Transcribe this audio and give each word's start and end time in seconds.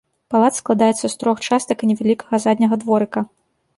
Палац 0.35 0.47
складаецца 0.61 1.03
з 1.03 1.11
трох 1.23 1.43
частак 1.47 1.77
і 1.85 1.91
невялікага 1.93 2.43
задняга 2.47 2.75
дворыка. 2.85 3.19